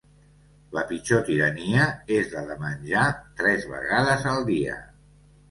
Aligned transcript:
La 0.77 0.83
pitjor 0.91 1.19
tirania 1.27 1.83
és 2.15 2.33
la 2.33 2.43
de 2.49 2.57
menjar 2.65 3.05
tres 3.43 3.69
vegades 3.75 4.27
al 4.35 4.43
dia. 4.51 4.81